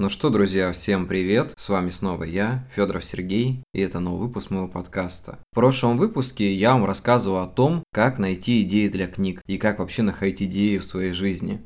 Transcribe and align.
Ну 0.00 0.08
что, 0.08 0.30
друзья, 0.30 0.70
всем 0.70 1.08
привет! 1.08 1.54
С 1.56 1.68
вами 1.68 1.90
снова 1.90 2.22
я, 2.22 2.68
Федоров 2.72 3.04
Сергей, 3.04 3.64
и 3.74 3.80
это 3.80 3.98
новый 3.98 4.28
выпуск 4.28 4.50
моего 4.50 4.68
подкаста. 4.68 5.40
В 5.50 5.56
прошлом 5.56 5.98
выпуске 5.98 6.54
я 6.54 6.74
вам 6.74 6.84
рассказывал 6.84 7.38
о 7.38 7.48
том, 7.48 7.82
как 7.92 8.20
найти 8.20 8.62
идеи 8.62 8.86
для 8.86 9.08
книг 9.08 9.42
и 9.48 9.58
как 9.58 9.80
вообще 9.80 10.02
находить 10.02 10.42
идеи 10.42 10.78
в 10.78 10.84
своей 10.84 11.10
жизни. 11.10 11.64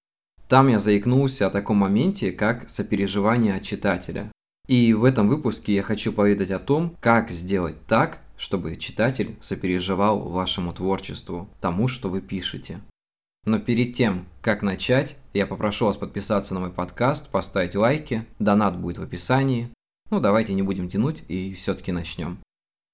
Там 0.48 0.68
я 0.68 0.78
заикнулся 0.78 1.46
о 1.46 1.50
таком 1.50 1.76
моменте, 1.76 2.32
как 2.32 2.70
сопереживание 2.70 3.56
от 3.56 3.64
читателя. 3.64 4.32
И 4.66 4.94
в 4.94 5.04
этом 5.04 5.28
выпуске 5.28 5.74
я 5.74 5.82
хочу 5.82 6.10
поведать 6.10 6.52
о 6.52 6.58
том, 6.58 6.96
как 7.00 7.30
сделать 7.30 7.86
так, 7.86 8.20
чтобы 8.38 8.78
читатель 8.78 9.36
сопереживал 9.42 10.20
вашему 10.20 10.72
творчеству, 10.72 11.50
тому, 11.60 11.86
что 11.86 12.08
вы 12.08 12.22
пишете. 12.22 12.80
Но 13.44 13.58
перед 13.58 13.94
тем, 13.94 14.24
как 14.40 14.62
начать, 14.62 15.16
я 15.34 15.46
попрошу 15.46 15.86
вас 15.86 15.96
подписаться 15.96 16.54
на 16.54 16.60
мой 16.60 16.70
подкаст, 16.70 17.28
поставить 17.28 17.74
лайки, 17.74 18.26
донат 18.38 18.78
будет 18.78 18.98
в 18.98 19.02
описании. 19.02 19.68
Ну, 20.10 20.20
давайте 20.20 20.52
не 20.54 20.62
будем 20.62 20.90
тянуть 20.90 21.22
и 21.28 21.54
все-таки 21.54 21.92
начнем. 21.92 22.38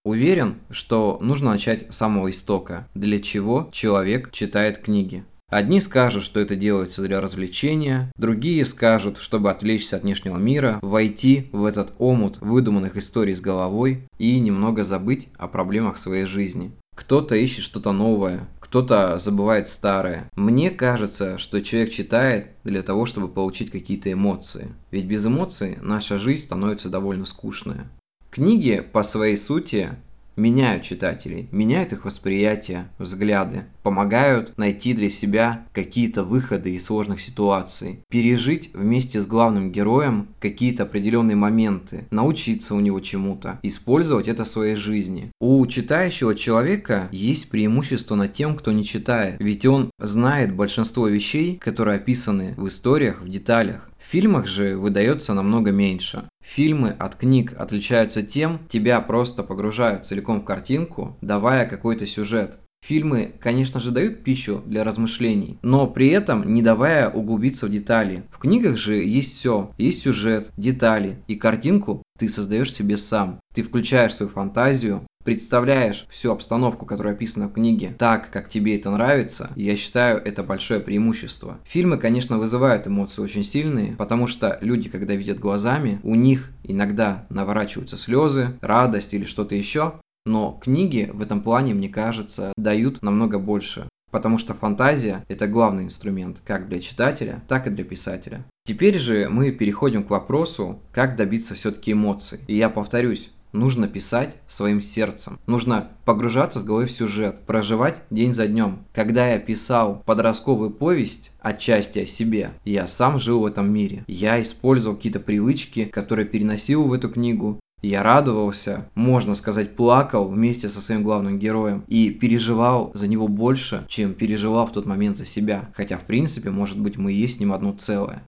Уверен, 0.05 0.60
что 0.70 1.19
нужно 1.20 1.51
начать 1.51 1.93
с 1.93 1.96
самого 1.96 2.30
истока, 2.30 2.88
для 2.95 3.20
чего 3.20 3.69
человек 3.73 4.30
читает 4.30 4.79
книги. 4.79 5.24
Одни 5.51 5.80
скажут, 5.80 6.24
что 6.24 6.41
это 6.41 6.56
делается 6.56 7.02
для 7.02 7.23
развлечения, 7.23 8.12
другие 8.16 8.66
скажут, 8.66 9.16
чтобы 9.16 9.51
отвлечься 9.51 9.96
от 9.96 10.02
внешнего 10.02 10.37
мира, 10.37 10.79
войти 10.82 11.48
в 11.52 11.65
этот 11.65 11.95
омут 11.98 12.37
выдуманных 12.41 12.96
историй 12.98 13.34
с 13.34 13.41
головой 13.41 14.07
и 14.18 14.38
немного 14.41 14.84
забыть 14.84 15.29
о 15.38 15.49
проблемах 15.49 15.96
своей 15.96 16.27
жизни. 16.27 16.73
Кто-то 16.95 17.34
ищет 17.34 17.65
что-то 17.65 17.93
новое, 17.93 18.46
кто-то 18.69 19.19
забывает 19.19 19.66
старое. 19.66 20.30
Мне 20.37 20.71
кажется, 20.71 21.38
что 21.38 21.63
человек 21.63 21.91
читает 21.91 22.49
для 22.65 22.83
того, 22.83 23.07
чтобы 23.07 23.29
получить 23.29 23.71
какие-то 23.71 24.13
эмоции. 24.13 24.74
Ведь 24.91 25.07
без 25.07 25.27
эмоций 25.27 25.79
наша 25.80 26.19
жизнь 26.19 26.45
становится 26.45 26.91
довольно 26.91 27.24
скучная. 27.24 27.89
Книги 28.30 28.80
по 28.80 29.02
своей 29.05 29.39
сути 29.39 29.96
меняют 30.38 30.84
читателей, 30.84 31.48
меняют 31.50 31.92
их 31.92 32.04
восприятие, 32.04 32.88
взгляды, 32.98 33.64
помогают 33.82 34.56
найти 34.56 34.94
для 34.94 35.10
себя 35.10 35.66
какие-то 35.72 36.22
выходы 36.22 36.74
из 36.74 36.86
сложных 36.86 37.20
ситуаций, 37.20 38.00
пережить 38.08 38.70
вместе 38.72 39.20
с 39.20 39.26
главным 39.26 39.72
героем 39.72 40.28
какие-то 40.40 40.84
определенные 40.84 41.36
моменты, 41.36 42.06
научиться 42.10 42.74
у 42.74 42.80
него 42.80 43.00
чему-то, 43.00 43.59
использовать 43.62 44.28
это 44.28 44.44
в 44.44 44.48
своей 44.48 44.76
жизни. 44.76 45.30
У 45.40 45.66
читающего 45.66 46.34
человека 46.34 47.09
есть 47.12 47.50
преимущество 47.50 48.14
над 48.14 48.32
тем, 48.32 48.56
кто 48.56 48.72
не 48.72 48.84
читает, 48.84 49.36
ведь 49.40 49.66
он 49.66 49.90
знает 49.98 50.54
большинство 50.54 51.09
вещей, 51.09 51.56
которые 51.56 51.96
описаны 51.96 52.54
в 52.56 52.68
историях, 52.68 53.22
в 53.22 53.28
деталях. 53.28 53.90
Фильмах 54.10 54.46
же 54.46 54.78
выдается 54.78 55.34
намного 55.34 55.70
меньше. 55.70 56.24
Фильмы 56.42 56.96
от 56.98 57.16
книг 57.16 57.52
отличаются 57.59 58.23
тем, 58.23 58.60
тебя 58.70 59.02
просто 59.02 59.42
погружают 59.42 60.06
целиком 60.06 60.40
в 60.40 60.45
картинку, 60.45 61.18
давая 61.20 61.66
какой-то 61.66 62.06
сюжет. 62.06 62.56
Фильмы, 62.87 63.34
конечно 63.38 63.80
же, 63.80 63.90
дают 63.90 64.25
пищу 64.25 64.62
для 64.65 64.82
размышлений, 64.82 65.59
но 65.60 65.87
при 65.87 66.09
этом 66.09 66.54
не 66.54 66.62
давая 66.62 67.10
углубиться 67.10 67.66
в 67.66 67.70
детали. 67.70 68.22
В 68.31 68.38
книгах 68.38 68.78
же 68.78 68.94
есть 68.94 69.37
все. 69.37 69.72
Есть 69.76 70.00
сюжет, 70.00 70.53
детали 70.56 71.19
и 71.26 71.34
картинку 71.34 72.03
ты 72.19 72.31
создаешь 72.31 72.72
себе 72.72 72.97
сам. 72.97 73.41
Ты 73.54 73.62
включаешь 73.62 74.15
свою 74.15 74.31
фантазию, 74.31 75.06
представляешь 75.28 76.06
всю 76.09 76.32
обстановку, 76.32 76.87
которая 76.87 77.12
описана 77.12 77.48
в 77.48 77.53
книге, 77.53 77.94
так, 77.98 78.31
как 78.31 78.48
тебе 78.48 78.78
это 78.78 78.91
нравится, 78.91 79.50
я 79.56 79.77
считаю, 79.77 80.16
это 80.25 80.43
большое 80.43 80.81
преимущество. 80.81 81.59
Фильмы, 81.66 81.99
конечно, 81.99 82.39
вызывают 82.39 82.87
эмоции 82.87 83.21
очень 83.21 83.44
сильные, 83.44 83.94
потому 83.97 84.27
что 84.27 84.56
люди, 84.62 84.89
когда 84.89 85.15
видят 85.15 85.39
глазами, 85.39 86.00
у 86.03 86.15
них 86.15 86.50
иногда 86.65 87.27
наворачиваются 87.28 87.99
слезы, 87.99 88.56
радость 88.62 89.12
или 89.12 89.25
что-то 89.25 89.55
еще, 89.55 90.00
но 90.25 90.59
книги 90.62 91.11
в 91.12 91.21
этом 91.21 91.43
плане, 91.43 91.75
мне 91.75 91.91
кажется, 91.91 92.55
дают 92.56 93.03
намного 93.03 93.39
больше. 93.39 93.87
Потому 94.10 94.39
что 94.39 94.55
фантазия– 94.55 95.27
это 95.28 95.47
главный 95.47 95.84
инструмент 95.84 96.39
как 96.43 96.71
для 96.71 96.81
читателя, 96.81 97.43
так 97.49 97.66
и 97.66 97.71
для 97.71 97.84
писателя. 97.84 98.47
Теперь 98.65 98.99
же 98.99 99.28
мы 99.28 99.50
переходим 99.50 100.05
к 100.05 100.10
вопросу, 100.10 100.81
как 100.91 101.16
добиться 101.16 101.55
все-таки 101.55 101.93
эмоций. 101.93 102.41
И 102.47 102.56
я 102.56 102.71
повторюсь, 102.71 103.31
Нужно 103.53 103.88
писать 103.88 104.36
своим 104.47 104.81
сердцем. 104.81 105.38
Нужно 105.47 105.88
погружаться 106.04 106.60
с 106.60 106.64
головой 106.64 106.86
в 106.86 106.91
сюжет, 106.91 107.41
проживать 107.47 108.03
день 108.10 108.34
за 108.34 108.47
днем. 108.47 108.81
Когда 108.92 109.28
я 109.28 109.38
писал 109.38 110.03
подростковую 110.04 110.70
повесть, 110.70 111.31
отчасти 111.41 112.00
о 112.00 112.06
себе, 112.06 112.53
я 112.64 112.86
сам 112.86 113.19
жил 113.19 113.41
в 113.41 113.47
этом 113.47 113.72
мире. 113.72 114.04
Я 114.06 114.41
использовал 114.42 114.97
какие-то 114.97 115.20
привычки, 115.20 115.84
которые 115.84 116.26
переносил 116.26 116.84
в 116.84 116.92
эту 116.92 117.09
книгу. 117.09 117.59
Я 117.81 118.03
радовался, 118.03 118.91
можно 118.97 119.36
сказать, 119.36 119.76
плакал 119.76 120.28
вместе 120.28 120.69
со 120.69 120.80
своим 120.80 121.04
главным 121.04 121.38
героем 121.38 121.84
и 121.86 122.10
переживал 122.10 122.91
за 122.94 123.06
него 123.06 123.28
больше, 123.28 123.84
чем 123.86 124.15
переживал 124.15 124.66
в 124.66 124.72
тот 124.72 124.84
момент 124.84 125.16
за 125.16 125.25
себя. 125.25 125.70
Хотя, 125.76 125.97
в 125.97 126.03
принципе, 126.03 126.50
может 126.50 126.78
быть, 126.78 126.97
мы 126.97 127.12
и 127.12 127.16
есть 127.16 127.36
с 127.36 127.41
ним 127.41 127.53
одно 127.53 127.72
целое. 127.72 128.25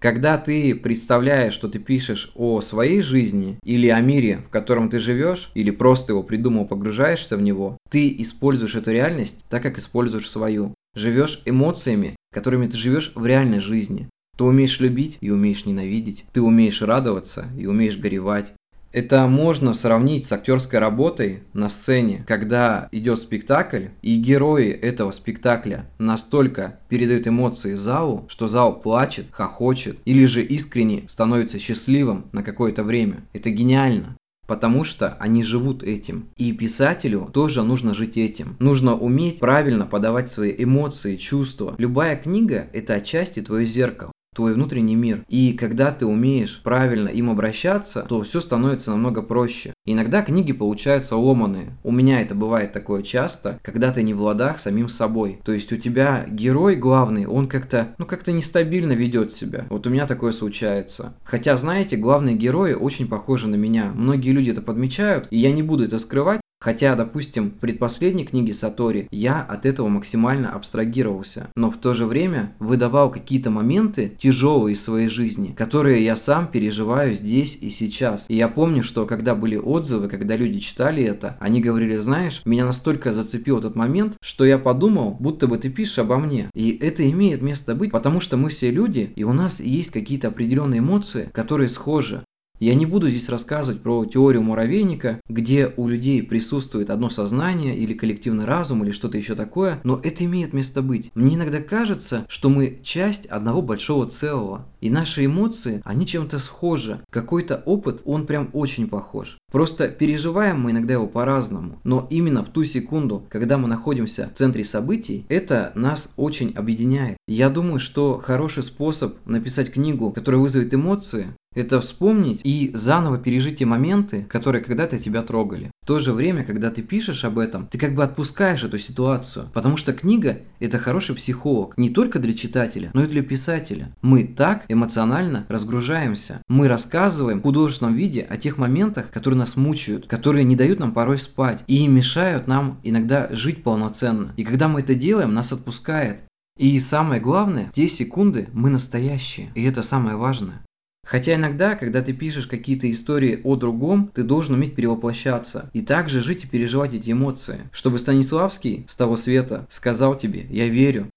Когда 0.00 0.38
ты 0.38 0.76
представляешь, 0.76 1.52
что 1.52 1.68
ты 1.68 1.80
пишешь 1.80 2.30
о 2.36 2.60
своей 2.60 3.02
жизни 3.02 3.58
или 3.64 3.88
о 3.88 4.00
мире, 4.00 4.42
в 4.46 4.50
котором 4.50 4.90
ты 4.90 5.00
живешь, 5.00 5.50
или 5.54 5.72
просто 5.72 6.12
его 6.12 6.22
придумал, 6.22 6.66
погружаешься 6.66 7.36
в 7.36 7.42
него, 7.42 7.76
ты 7.90 8.14
используешь 8.18 8.76
эту 8.76 8.92
реальность 8.92 9.44
так, 9.50 9.62
как 9.62 9.78
используешь 9.78 10.30
свою. 10.30 10.72
Живешь 10.94 11.42
эмоциями, 11.46 12.14
которыми 12.32 12.68
ты 12.68 12.76
живешь 12.76 13.12
в 13.16 13.26
реальной 13.26 13.60
жизни. 13.60 14.08
Ты 14.36 14.44
умеешь 14.44 14.78
любить 14.78 15.18
и 15.20 15.30
умеешь 15.30 15.66
ненавидеть. 15.66 16.24
Ты 16.32 16.42
умеешь 16.42 16.80
радоваться 16.80 17.48
и 17.58 17.66
умеешь 17.66 17.98
горевать. 17.98 18.52
Это 18.92 19.26
можно 19.26 19.74
сравнить 19.74 20.24
с 20.26 20.32
актерской 20.32 20.78
работой 20.78 21.42
на 21.52 21.68
сцене, 21.68 22.24
когда 22.26 22.88
идет 22.90 23.18
спектакль, 23.18 23.86
и 24.00 24.16
герои 24.16 24.70
этого 24.70 25.10
спектакля 25.12 25.86
настолько 25.98 26.80
передают 26.88 27.26
эмоции 27.26 27.74
залу, 27.74 28.26
что 28.28 28.48
зал 28.48 28.80
плачет, 28.80 29.26
хохочет, 29.30 29.98
или 30.06 30.24
же 30.24 30.42
искренне 30.42 31.04
становится 31.06 31.58
счастливым 31.58 32.26
на 32.32 32.42
какое-то 32.42 32.82
время. 32.82 33.24
Это 33.32 33.50
гениально 33.50 34.16
потому 34.48 34.82
что 34.82 35.14
они 35.20 35.44
живут 35.44 35.82
этим. 35.82 36.30
И 36.36 36.52
писателю 36.52 37.28
тоже 37.32 37.62
нужно 37.62 37.94
жить 37.94 38.16
этим. 38.16 38.56
Нужно 38.58 38.96
уметь 38.96 39.40
правильно 39.40 39.84
подавать 39.84 40.32
свои 40.32 40.54
эмоции, 40.56 41.16
чувства. 41.16 41.74
Любая 41.76 42.16
книга– 42.16 42.66
это 42.72 42.94
отчасти 42.94 43.42
твое 43.42 43.66
зеркало 43.66 44.10
твой 44.38 44.54
внутренний 44.54 44.94
мир. 44.94 45.24
И 45.28 45.52
когда 45.52 45.90
ты 45.90 46.06
умеешь 46.06 46.60
правильно 46.62 47.08
им 47.08 47.28
обращаться, 47.28 48.06
то 48.08 48.22
все 48.22 48.40
становится 48.40 48.92
намного 48.92 49.20
проще. 49.20 49.74
Иногда 49.84 50.22
книги 50.22 50.52
получаются 50.52 51.16
ломаные. 51.16 51.76
У 51.82 51.90
меня 51.90 52.20
это 52.20 52.36
бывает 52.36 52.72
такое 52.72 53.02
часто, 53.02 53.58
когда 53.64 53.90
ты 53.90 54.04
не 54.04 54.14
в 54.14 54.22
ладах 54.22 54.60
самим 54.60 54.88
собой. 54.88 55.40
То 55.44 55.52
есть 55.52 55.72
у 55.72 55.76
тебя 55.76 56.24
герой 56.28 56.76
главный, 56.76 57.26
он 57.26 57.48
как-то, 57.48 57.96
ну 57.98 58.06
как-то 58.06 58.30
нестабильно 58.30 58.92
ведет 58.92 59.32
себя. 59.32 59.66
Вот 59.70 59.88
у 59.88 59.90
меня 59.90 60.06
такое 60.06 60.30
случается. 60.30 61.14
Хотя, 61.24 61.56
знаете, 61.56 61.96
главные 61.96 62.36
герои 62.36 62.74
очень 62.74 63.08
похожи 63.08 63.48
на 63.48 63.56
меня. 63.56 63.90
Многие 63.92 64.30
люди 64.30 64.50
это 64.50 64.62
подмечают, 64.62 65.26
и 65.32 65.38
я 65.38 65.50
не 65.50 65.64
буду 65.64 65.84
это 65.84 65.98
скрывать, 65.98 66.40
Хотя, 66.60 66.96
допустим, 66.96 67.50
в 67.50 67.60
предпоследней 67.60 68.24
книге 68.24 68.52
Сатори 68.52 69.06
я 69.12 69.40
от 69.42 69.64
этого 69.64 69.88
максимально 69.88 70.50
абстрагировался, 70.50 71.50
но 71.54 71.70
в 71.70 71.76
то 71.76 71.94
же 71.94 72.04
время 72.04 72.54
выдавал 72.58 73.12
какие-то 73.12 73.50
моменты 73.50 74.16
тяжелые 74.18 74.74
из 74.74 74.82
своей 74.82 75.08
жизни, 75.08 75.54
которые 75.56 76.04
я 76.04 76.16
сам 76.16 76.48
переживаю 76.48 77.14
здесь 77.14 77.56
и 77.60 77.70
сейчас. 77.70 78.24
И 78.28 78.34
я 78.34 78.48
помню, 78.48 78.82
что 78.82 79.06
когда 79.06 79.36
были 79.36 79.56
отзывы, 79.56 80.08
когда 80.08 80.36
люди 80.36 80.58
читали 80.58 81.04
это, 81.04 81.36
они 81.38 81.60
говорили, 81.60 81.96
знаешь, 81.96 82.42
меня 82.44 82.64
настолько 82.64 83.12
зацепил 83.12 83.58
этот 83.58 83.76
момент, 83.76 84.16
что 84.20 84.44
я 84.44 84.58
подумал, 84.58 85.16
будто 85.20 85.46
бы 85.46 85.58
ты 85.58 85.70
пишешь 85.70 86.00
обо 86.00 86.18
мне. 86.18 86.50
И 86.54 86.76
это 86.80 87.08
имеет 87.08 87.40
место 87.40 87.76
быть, 87.76 87.92
потому 87.92 88.20
что 88.20 88.36
мы 88.36 88.48
все 88.48 88.72
люди, 88.72 89.12
и 89.14 89.22
у 89.22 89.32
нас 89.32 89.60
есть 89.60 89.92
какие-то 89.92 90.28
определенные 90.28 90.80
эмоции, 90.80 91.30
которые 91.32 91.68
схожи. 91.68 92.24
Я 92.60 92.74
не 92.74 92.86
буду 92.86 93.08
здесь 93.08 93.28
рассказывать 93.28 93.82
про 93.82 94.04
теорию 94.04 94.42
муравейника, 94.42 95.20
где 95.28 95.72
у 95.76 95.86
людей 95.86 96.24
присутствует 96.24 96.90
одно 96.90 97.08
сознание 97.08 97.76
или 97.76 97.94
коллективный 97.94 98.46
разум 98.46 98.82
или 98.82 98.90
что-то 98.90 99.16
еще 99.16 99.36
такое, 99.36 99.80
но 99.84 100.00
это 100.02 100.24
имеет 100.24 100.52
место 100.52 100.82
быть. 100.82 101.12
Мне 101.14 101.36
иногда 101.36 101.60
кажется, 101.60 102.26
что 102.28 102.48
мы 102.48 102.80
часть 102.82 103.26
одного 103.26 103.62
большого 103.62 104.08
целого, 104.08 104.66
и 104.80 104.90
наши 104.90 105.26
эмоции, 105.26 105.82
они 105.84 106.04
чем-то 106.04 106.40
схожи. 106.40 107.00
Какой-то 107.10 107.62
опыт, 107.64 108.02
он 108.04 108.26
прям 108.26 108.50
очень 108.52 108.88
похож. 108.88 109.38
Просто 109.52 109.88
переживаем 109.88 110.60
мы 110.60 110.72
иногда 110.72 110.94
его 110.94 111.06
по-разному, 111.06 111.78
но 111.84 112.06
именно 112.10 112.44
в 112.44 112.48
ту 112.48 112.64
секунду, 112.64 113.24
когда 113.28 113.56
мы 113.56 113.68
находимся 113.68 114.30
в 114.34 114.36
центре 114.36 114.64
событий, 114.64 115.24
это 115.28 115.72
нас 115.74 116.10
очень 116.16 116.52
объединяет. 116.54 117.16
Я 117.28 117.50
думаю, 117.50 117.78
что 117.78 118.18
хороший 118.18 118.62
способ 118.64 119.14
написать 119.26 119.72
книгу, 119.72 120.10
которая 120.10 120.40
вызовет 120.40 120.74
эмоции, 120.74 121.34
это 121.58 121.80
вспомнить 121.80 122.40
и 122.44 122.70
заново 122.74 123.18
пережить 123.18 123.58
те 123.58 123.66
моменты, 123.66 124.24
которые 124.28 124.62
когда-то 124.62 124.98
тебя 124.98 125.22
трогали. 125.22 125.70
В 125.82 125.86
то 125.86 125.98
же 125.98 126.12
время, 126.12 126.44
когда 126.44 126.70
ты 126.70 126.82
пишешь 126.82 127.24
об 127.24 127.38
этом, 127.38 127.66
ты 127.66 127.78
как 127.78 127.94
бы 127.94 128.04
отпускаешь 128.04 128.62
эту 128.62 128.78
ситуацию. 128.78 129.50
Потому 129.54 129.76
что 129.76 129.92
книга– 129.92 130.38
это 130.60 130.78
хороший 130.78 131.16
психолог. 131.16 131.74
Не 131.76 131.90
только 131.90 132.18
для 132.18 132.32
читателя, 132.32 132.90
но 132.94 133.04
и 133.04 133.06
для 133.06 133.22
писателя. 133.22 133.94
Мы 134.02 134.24
так 134.24 134.64
эмоционально 134.68 135.46
разгружаемся. 135.48 136.42
Мы 136.48 136.68
рассказываем 136.68 137.40
в 137.40 137.42
художественном 137.42 137.94
виде 137.94 138.20
о 138.20 138.36
тех 138.36 138.58
моментах, 138.58 139.10
которые 139.10 139.38
нас 139.38 139.56
мучают, 139.56 140.06
которые 140.06 140.44
не 140.44 140.56
дают 140.56 140.78
нам 140.78 140.92
порой 140.92 141.18
спать 141.18 141.64
и 141.66 141.86
мешают 141.86 142.46
нам 142.46 142.78
иногда 142.82 143.28
жить 143.30 143.62
полноценно. 143.62 144.32
И 144.36 144.44
когда 144.44 144.68
мы 144.68 144.80
это 144.80 144.94
делаем, 144.94 145.34
нас 145.34 145.52
отпускает. 145.52 146.20
И 146.58 146.78
самое 146.80 147.20
главное, 147.20 147.70
те 147.72 147.88
секунды 147.88 148.48
мы 148.52 148.68
настоящие. 148.68 149.50
И 149.54 149.62
это 149.62 149.82
самое 149.82 150.16
важное. 150.16 150.60
Хотя 151.08 151.36
иногда, 151.36 151.74
когда 151.74 152.02
ты 152.02 152.12
пишешь 152.12 152.46
какие-то 152.46 152.90
истории 152.90 153.40
о 153.42 153.56
другом, 153.56 154.10
ты 154.12 154.22
должен 154.22 154.56
уметь 154.56 154.74
перевоплощаться 154.74 155.70
и 155.72 155.80
также 155.80 156.20
жить 156.20 156.44
и 156.44 156.46
переживать 156.46 156.92
эти 156.92 157.12
эмоции. 157.12 157.70
Чтобы 157.72 157.98
Станиславский 157.98 158.84
с 158.86 158.94
того 158.94 159.16
света 159.16 159.66
сказал 159.70 160.16
тебе 160.16 160.46
«Я 160.50 160.68
верю, 160.68 161.08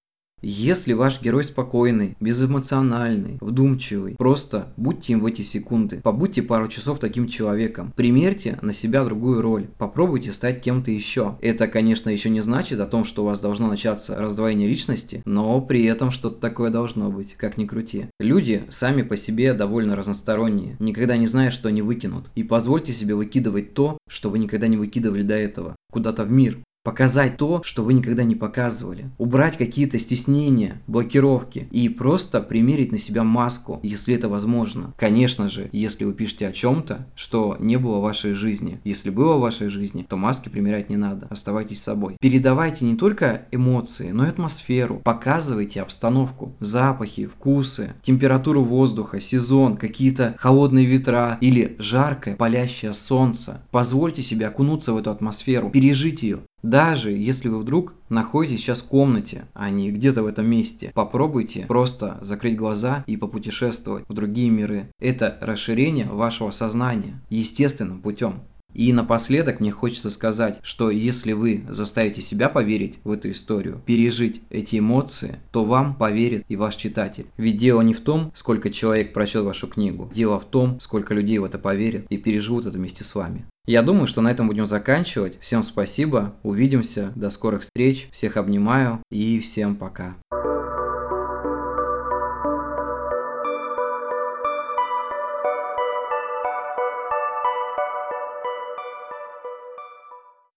если 0.41 0.93
ваш 0.93 1.21
герой 1.21 1.43
спокойный, 1.43 2.15
безэмоциональный, 2.19 3.37
вдумчивый, 3.41 4.15
просто 4.15 4.73
будьте 4.77 5.13
им 5.13 5.21
в 5.21 5.25
эти 5.25 5.41
секунды. 5.41 6.01
Побудьте 6.01 6.41
пару 6.41 6.67
часов 6.67 6.99
таким 6.99 7.27
человеком. 7.27 7.93
Примерьте 7.95 8.57
на 8.61 8.73
себя 8.73 9.03
другую 9.03 9.41
роль. 9.41 9.67
Попробуйте 9.77 10.31
стать 10.31 10.61
кем-то 10.61 10.91
еще. 10.91 11.37
Это, 11.41 11.67
конечно, 11.67 12.09
еще 12.09 12.29
не 12.29 12.41
значит 12.41 12.79
о 12.79 12.87
том, 12.87 13.05
что 13.05 13.23
у 13.23 13.25
вас 13.25 13.39
должно 13.39 13.67
начаться 13.67 14.17
раздвоение 14.17 14.67
личности, 14.67 15.21
но 15.25 15.61
при 15.61 15.83
этом 15.85 16.11
что-то 16.11 16.39
такое 16.39 16.71
должно 16.71 17.09
быть, 17.11 17.35
как 17.35 17.57
ни 17.57 17.65
крути. 17.65 18.07
Люди 18.19 18.63
сами 18.69 19.01
по 19.03 19.15
себе 19.17 19.53
довольно 19.53 19.95
разносторонние. 19.95 20.75
Никогда 20.79 21.17
не 21.17 21.27
знаешь, 21.27 21.53
что 21.53 21.69
они 21.69 21.81
выкинут. 21.81 22.29
И 22.35 22.43
позвольте 22.43 22.93
себе 22.93 23.15
выкидывать 23.15 23.73
то, 23.73 23.97
что 24.07 24.29
вы 24.29 24.39
никогда 24.39 24.67
не 24.67 24.77
выкидывали 24.77 25.21
до 25.21 25.35
этого. 25.35 25.75
Куда-то 25.91 26.23
в 26.23 26.31
мир. 26.31 26.57
Показать 26.83 27.37
то, 27.37 27.61
что 27.61 27.83
вы 27.83 27.93
никогда 27.93 28.23
не 28.23 28.33
показывали. 28.33 29.11
Убрать 29.19 29.55
какие-то 29.55 29.99
стеснения, 29.99 30.81
блокировки 30.87 31.67
и 31.69 31.87
просто 31.89 32.41
примерить 32.41 32.91
на 32.91 32.97
себя 32.97 33.23
маску, 33.23 33.79
если 33.83 34.15
это 34.15 34.29
возможно. 34.29 34.91
Конечно 34.97 35.47
же, 35.47 35.69
если 35.71 36.05
вы 36.05 36.13
пишете 36.13 36.47
о 36.47 36.51
чем-то, 36.51 37.07
что 37.13 37.55
не 37.59 37.77
было 37.77 37.99
в 37.99 38.01
вашей 38.01 38.33
жизни. 38.33 38.79
Если 38.83 39.11
было 39.11 39.37
в 39.37 39.41
вашей 39.41 39.67
жизни, 39.67 40.07
то 40.09 40.17
маски 40.17 40.49
примерять 40.49 40.89
не 40.89 40.97
надо. 40.97 41.27
Оставайтесь 41.29 41.83
собой. 41.83 42.17
Передавайте 42.19 42.83
не 42.83 42.95
только 42.95 43.43
эмоции, 43.51 44.09
но 44.09 44.25
и 44.25 44.29
атмосферу. 44.29 45.01
Показывайте 45.03 45.83
обстановку, 45.83 46.55
запахи, 46.59 47.27
вкусы, 47.27 47.93
температуру 48.01 48.63
воздуха, 48.63 49.19
сезон, 49.19 49.77
какие-то 49.77 50.33
холодные 50.39 50.85
ветра 50.87 51.37
или 51.41 51.75
жаркое 51.77 52.35
палящее 52.35 52.93
солнце. 52.93 53.61
Позвольте 53.69 54.23
себе 54.23 54.47
окунуться 54.47 54.93
в 54.93 54.97
эту 54.97 55.11
атмосферу, 55.11 55.69
пережить 55.69 56.23
ее. 56.23 56.39
Даже 56.63 57.11
если 57.11 57.49
вы 57.49 57.59
вдруг 57.59 57.95
находитесь 58.09 58.59
сейчас 58.59 58.81
в 58.81 58.85
комнате, 58.85 59.45
а 59.53 59.69
не 59.69 59.91
где-то 59.91 60.23
в 60.23 60.27
этом 60.27 60.47
месте, 60.47 60.91
попробуйте 60.93 61.65
просто 61.67 62.19
закрыть 62.21 62.55
глаза 62.55 63.03
и 63.07 63.17
попутешествовать 63.17 64.05
в 64.07 64.13
другие 64.13 64.49
миры. 64.49 64.89
Это 64.99 65.37
расширение 65.41 66.05
вашего 66.05 66.51
сознания 66.51 67.19
естественным 67.29 68.01
путем. 68.01 68.41
И 68.73 68.93
напоследок 68.93 69.59
мне 69.59 69.71
хочется 69.71 70.09
сказать, 70.09 70.59
что 70.63 70.91
если 70.91 71.33
вы 71.33 71.65
заставите 71.69 72.21
себя 72.21 72.49
поверить 72.49 72.99
в 73.03 73.11
эту 73.11 73.31
историю, 73.31 73.81
пережить 73.85 74.41
эти 74.49 74.79
эмоции, 74.79 75.39
то 75.51 75.65
вам 75.65 75.95
поверит 75.95 76.45
и 76.47 76.55
ваш 76.55 76.75
читатель. 76.75 77.25
Ведь 77.37 77.57
дело 77.57 77.81
не 77.81 77.93
в 77.93 77.99
том, 77.99 78.31
сколько 78.33 78.69
человек 78.69 79.13
прочел 79.13 79.43
вашу 79.43 79.67
книгу, 79.67 80.09
дело 80.13 80.39
в 80.39 80.45
том, 80.45 80.79
сколько 80.79 81.13
людей 81.13 81.37
в 81.39 81.43
это 81.43 81.59
поверят 81.59 82.05
и 82.09 82.17
переживут 82.17 82.65
это 82.65 82.77
вместе 82.77 83.03
с 83.03 83.13
вами. 83.13 83.45
Я 83.71 83.83
думаю, 83.83 84.05
что 84.05 84.19
на 84.19 84.29
этом 84.29 84.49
будем 84.49 84.65
заканчивать. 84.65 85.39
Всем 85.39 85.63
спасибо, 85.63 86.33
увидимся, 86.43 87.13
до 87.15 87.29
скорых 87.29 87.61
встреч, 87.61 88.09
всех 88.11 88.35
обнимаю 88.35 89.01
и 89.09 89.39
всем 89.39 89.77
пока. 89.77 90.17